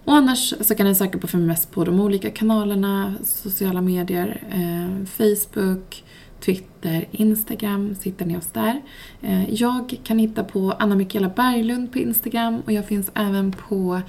Och 0.04 0.14
annars 0.14 0.54
så 0.60 0.74
kan 0.74 0.86
ni 0.86 0.94
söka 0.94 1.18
på 1.18 1.26
Feminvest 1.26 1.70
på 1.70 1.84
de 1.84 2.00
olika 2.00 2.30
kanalerna, 2.30 3.14
sociala 3.22 3.80
medier, 3.80 4.42
eh, 4.50 5.06
Facebook, 5.06 6.04
Twitter, 6.40 7.08
Instagram, 7.10 7.94
så 7.94 8.02
hittar 8.02 8.26
ni 8.26 8.36
oss 8.36 8.48
där. 8.52 8.82
Eh, 9.22 9.54
jag 9.54 9.96
kan 10.04 10.18
hitta 10.18 10.44
på 10.44 10.74
Anna 10.78 10.94
Mikaela 10.94 11.28
Berglund 11.28 11.92
på 11.92 11.98
Instagram 11.98 12.62
och 12.66 12.72
jag 12.72 12.86
finns 12.86 13.10
även 13.14 13.52
på 13.52 14.00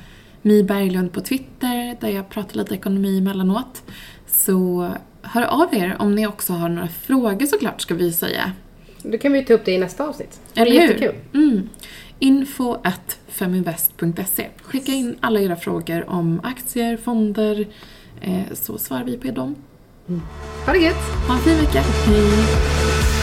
Mi 0.46 0.64
Berglund 0.64 1.14
på 1.14 1.22
Twitter 1.22 1.98
där 2.02 2.10
jag 2.10 2.30
pratar 2.30 2.56
lite 2.56 2.76
ekonomi 2.76 3.18
emellanåt. 3.18 3.84
Så 4.28 4.90
hör 5.22 5.44
av 5.44 5.76
er 5.76 5.96
om 6.00 6.16
ni 6.16 6.28
också 6.28 6.54
har 6.54 6.70
några 6.70 6.88
frågor 6.88 7.46
såklart 7.46 7.82
ska 7.82 7.94
vi 7.96 8.14
säga. 8.14 8.52
Då 9.04 9.18
kan 9.18 9.34
vi 9.34 9.46
ta 9.46 9.54
upp 9.54 9.66
det 9.66 9.72
i 9.72 9.78
nästa 9.78 10.08
avsnitt. 10.08 10.40
Eller 10.56 10.72
hur? 10.72 10.82
Jättekul. 10.82 11.16
Mm. 11.34 11.70
Info 12.20 12.74
at 12.84 13.18
feminvest.se. 13.28 14.48
Skicka 14.62 14.92
in 14.92 15.16
alla 15.20 15.40
era 15.40 15.56
frågor 15.56 16.10
om 16.10 16.42
aktier, 16.44 16.98
fonder, 16.98 17.68
eh, 18.22 18.54
så 18.54 18.78
svarar 18.78 19.04
vi 19.04 19.18
på 19.18 19.32
dem. 19.32 19.56
Mm. 20.10 20.22
Ha 20.66 20.74
det 20.74 20.80
gött! 20.80 21.28
Ha 21.28 21.36
en 21.36 21.42
fin 21.42 21.58
vecka. 21.58 21.82
Hej! 21.82 23.23